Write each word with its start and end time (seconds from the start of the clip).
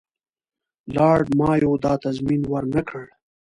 لارډ 0.95 1.25
مایو 1.39 1.71
دا 1.83 1.93
تضمین 2.03 2.41
ورنه 2.51 2.81
کړ. 2.89 3.03